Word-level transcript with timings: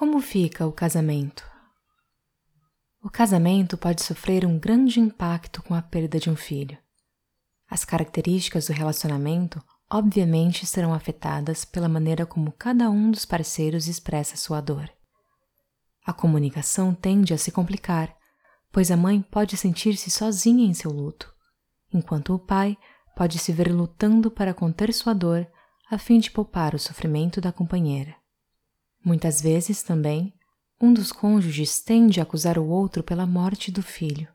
Como 0.00 0.18
fica 0.22 0.66
o 0.66 0.72
casamento? 0.72 1.44
O 3.04 3.10
casamento 3.10 3.76
pode 3.76 4.02
sofrer 4.02 4.46
um 4.46 4.58
grande 4.58 4.98
impacto 4.98 5.62
com 5.62 5.74
a 5.74 5.82
perda 5.82 6.18
de 6.18 6.30
um 6.30 6.36
filho. 6.36 6.78
As 7.68 7.84
características 7.84 8.68
do 8.68 8.72
relacionamento, 8.72 9.62
obviamente, 9.90 10.64
serão 10.64 10.94
afetadas 10.94 11.66
pela 11.66 11.86
maneira 11.86 12.24
como 12.24 12.50
cada 12.50 12.88
um 12.88 13.10
dos 13.10 13.26
parceiros 13.26 13.88
expressa 13.88 14.38
sua 14.38 14.62
dor. 14.62 14.90
A 16.06 16.14
comunicação 16.14 16.94
tende 16.94 17.34
a 17.34 17.36
se 17.36 17.52
complicar, 17.52 18.16
pois 18.72 18.90
a 18.90 18.96
mãe 18.96 19.20
pode 19.20 19.54
sentir-se 19.58 20.10
sozinha 20.10 20.64
em 20.64 20.72
seu 20.72 20.90
luto, 20.90 21.30
enquanto 21.92 22.34
o 22.34 22.38
pai 22.38 22.74
pode 23.14 23.38
se 23.38 23.52
ver 23.52 23.70
lutando 23.70 24.30
para 24.30 24.54
conter 24.54 24.94
sua 24.94 25.12
dor 25.12 25.46
a 25.90 25.98
fim 25.98 26.18
de 26.18 26.30
poupar 26.30 26.74
o 26.74 26.78
sofrimento 26.78 27.38
da 27.38 27.52
companheira. 27.52 28.18
Muitas 29.04 29.40
vezes 29.40 29.82
também, 29.82 30.34
um 30.80 30.92
dos 30.92 31.12
cônjuges 31.12 31.80
tende 31.80 32.20
a 32.20 32.22
acusar 32.22 32.58
o 32.58 32.68
outro 32.68 33.02
pela 33.02 33.26
morte 33.26 33.70
do 33.70 33.82
filho, 33.82 34.28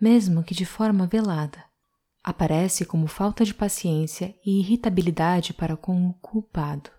mesmo 0.00 0.42
que 0.42 0.54
de 0.54 0.64
forma 0.64 1.06
velada. 1.06 1.64
Aparece 2.22 2.84
como 2.84 3.06
falta 3.06 3.44
de 3.44 3.52
paciência 3.52 4.34
e 4.44 4.60
irritabilidade 4.60 5.52
para 5.52 5.76
com 5.76 6.08
o 6.08 6.14
culpado. 6.14 6.90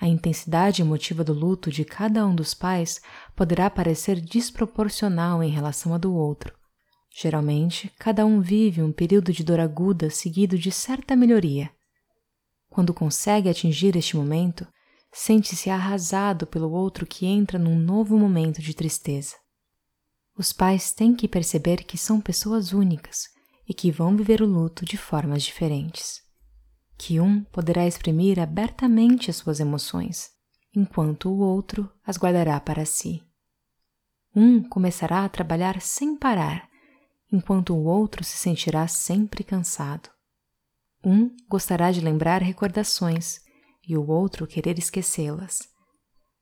A 0.00 0.08
intensidade 0.08 0.82
emotiva 0.82 1.22
do 1.22 1.32
luto 1.32 1.70
de 1.70 1.84
cada 1.84 2.26
um 2.26 2.34
dos 2.34 2.54
pais 2.54 3.00
poderá 3.36 3.70
parecer 3.70 4.20
desproporcional 4.20 5.42
em 5.42 5.50
relação 5.50 5.94
à 5.94 5.98
do 5.98 6.12
outro. 6.12 6.52
Geralmente, 7.14 7.92
cada 7.98 8.26
um 8.26 8.40
vive 8.40 8.82
um 8.82 8.90
período 8.90 9.32
de 9.32 9.44
dor 9.44 9.60
aguda 9.60 10.10
seguido 10.10 10.58
de 10.58 10.72
certa 10.72 11.14
melhoria. 11.14 11.70
Quando 12.68 12.92
consegue 12.92 13.48
atingir 13.48 13.94
este 13.94 14.16
momento, 14.16 14.66
sente-se 15.12 15.68
arrasado 15.68 16.46
pelo 16.46 16.70
outro 16.70 17.06
que 17.06 17.26
entra 17.26 17.58
num 17.58 17.78
novo 17.78 18.18
momento 18.18 18.62
de 18.62 18.72
tristeza. 18.72 19.36
Os 20.36 20.52
pais 20.52 20.92
têm 20.92 21.14
que 21.14 21.28
perceber 21.28 21.84
que 21.84 21.98
são 21.98 22.18
pessoas 22.18 22.72
únicas 22.72 23.28
e 23.68 23.74
que 23.74 23.90
vão 23.90 24.16
viver 24.16 24.40
o 24.40 24.46
luto 24.46 24.84
de 24.86 24.96
formas 24.96 25.42
diferentes. 25.42 26.22
Que 26.96 27.20
um 27.20 27.44
poderá 27.44 27.86
exprimir 27.86 28.40
abertamente 28.40 29.28
as 29.28 29.36
suas 29.36 29.60
emoções, 29.60 30.30
enquanto 30.74 31.28
o 31.28 31.38
outro 31.38 31.90
as 32.04 32.16
guardará 32.16 32.58
para 32.58 32.86
si. 32.86 33.22
Um 34.34 34.62
começará 34.62 35.24
a 35.24 35.28
trabalhar 35.28 35.80
sem 35.82 36.16
parar, 36.16 36.66
enquanto 37.30 37.74
o 37.74 37.84
outro 37.84 38.24
se 38.24 38.38
sentirá 38.38 38.88
sempre 38.88 39.44
cansado. 39.44 40.08
Um 41.04 41.34
gostará 41.48 41.92
de 41.92 42.00
lembrar 42.00 42.40
recordações 42.40 43.40
e 43.86 43.96
o 43.96 44.06
outro 44.06 44.46
querer 44.46 44.78
esquecê-las. 44.78 45.60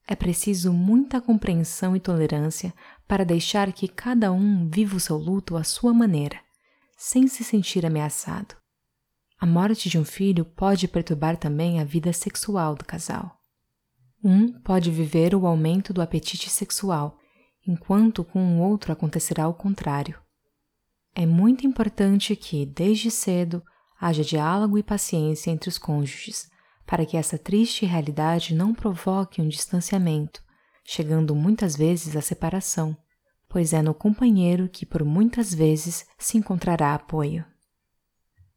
É 0.06 0.16
preciso 0.16 0.72
muita 0.72 1.20
compreensão 1.20 1.94
e 1.94 2.00
tolerância 2.00 2.74
para 3.06 3.24
deixar 3.24 3.72
que 3.72 3.86
cada 3.86 4.32
um 4.32 4.68
viva 4.68 4.96
o 4.96 5.00
seu 5.00 5.16
luto 5.16 5.56
à 5.56 5.62
sua 5.62 5.94
maneira, 5.94 6.40
sem 6.96 7.28
se 7.28 7.44
sentir 7.44 7.86
ameaçado. 7.86 8.56
A 9.38 9.46
morte 9.46 9.88
de 9.88 9.98
um 9.98 10.04
filho 10.04 10.44
pode 10.44 10.86
perturbar 10.86 11.36
também 11.36 11.80
a 11.80 11.84
vida 11.84 12.12
sexual 12.12 12.74
do 12.74 12.84
casal. 12.84 13.38
Um 14.22 14.52
pode 14.60 14.90
viver 14.90 15.34
o 15.34 15.46
aumento 15.46 15.94
do 15.94 16.02
apetite 16.02 16.50
sexual, 16.50 17.16
enquanto 17.66 18.22
com 18.22 18.58
o 18.58 18.60
outro 18.60 18.92
acontecerá 18.92 19.48
o 19.48 19.54
contrário. 19.54 20.20
É 21.14 21.24
muito 21.24 21.66
importante 21.66 22.36
que, 22.36 22.66
desde 22.66 23.10
cedo, 23.10 23.62
haja 23.98 24.22
diálogo 24.22 24.76
e 24.76 24.82
paciência 24.82 25.50
entre 25.50 25.68
os 25.68 25.78
cônjuges, 25.78 26.50
para 26.90 27.06
que 27.06 27.16
essa 27.16 27.38
triste 27.38 27.86
realidade 27.86 28.52
não 28.52 28.74
provoque 28.74 29.40
um 29.40 29.46
distanciamento, 29.46 30.42
chegando 30.84 31.36
muitas 31.36 31.76
vezes 31.76 32.16
à 32.16 32.20
separação, 32.20 32.96
pois 33.48 33.72
é 33.72 33.80
no 33.80 33.94
companheiro 33.94 34.68
que 34.68 34.84
por 34.84 35.04
muitas 35.04 35.54
vezes 35.54 36.04
se 36.18 36.36
encontrará 36.36 36.92
apoio. 36.92 37.44